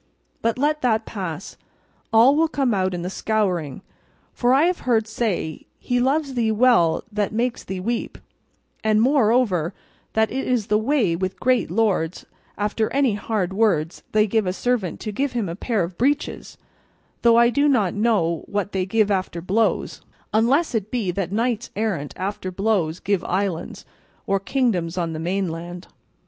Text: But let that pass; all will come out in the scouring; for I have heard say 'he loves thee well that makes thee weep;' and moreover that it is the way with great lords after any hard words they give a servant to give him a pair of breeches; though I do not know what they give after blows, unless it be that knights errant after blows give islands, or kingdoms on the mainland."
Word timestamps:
But 0.41 0.57
let 0.57 0.81
that 0.81 1.05
pass; 1.05 1.57
all 2.11 2.35
will 2.35 2.47
come 2.47 2.73
out 2.73 2.95
in 2.95 3.03
the 3.03 3.09
scouring; 3.11 3.83
for 4.33 4.51
I 4.51 4.63
have 4.63 4.79
heard 4.79 5.05
say 5.05 5.67
'he 5.77 5.99
loves 5.99 6.33
thee 6.33 6.51
well 6.51 7.03
that 7.11 7.31
makes 7.31 7.63
thee 7.63 7.79
weep;' 7.79 8.17
and 8.83 8.99
moreover 8.99 9.75
that 10.13 10.31
it 10.31 10.47
is 10.47 10.65
the 10.65 10.79
way 10.79 11.15
with 11.15 11.39
great 11.39 11.69
lords 11.69 12.25
after 12.57 12.89
any 12.91 13.13
hard 13.13 13.53
words 13.53 14.01
they 14.11 14.25
give 14.25 14.47
a 14.47 14.53
servant 14.53 14.99
to 15.01 15.11
give 15.11 15.33
him 15.33 15.47
a 15.47 15.55
pair 15.55 15.83
of 15.83 15.99
breeches; 15.99 16.57
though 17.21 17.37
I 17.37 17.51
do 17.51 17.67
not 17.67 17.93
know 17.93 18.41
what 18.47 18.71
they 18.71 18.87
give 18.87 19.11
after 19.11 19.39
blows, 19.39 20.01
unless 20.33 20.73
it 20.73 20.89
be 20.89 21.11
that 21.11 21.31
knights 21.31 21.69
errant 21.75 22.15
after 22.17 22.49
blows 22.51 22.99
give 22.99 23.23
islands, 23.25 23.85
or 24.25 24.39
kingdoms 24.39 24.97
on 24.97 25.13
the 25.13 25.19
mainland." 25.19 25.85